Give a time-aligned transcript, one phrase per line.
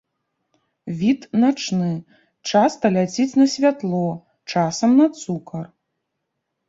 [1.01, 1.89] Від начны,
[2.53, 4.03] часта ляціць на святло,
[4.55, 5.65] часам на цукар.